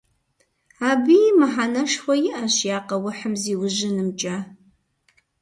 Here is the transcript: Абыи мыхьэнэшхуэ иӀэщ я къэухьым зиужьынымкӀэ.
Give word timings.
Абыи 0.89 1.27
мыхьэнэшхуэ 1.37 2.15
иӀэщ 2.29 2.55
я 2.77 2.79
къэухьым 2.87 3.33
зиужьынымкӀэ. 3.41 4.37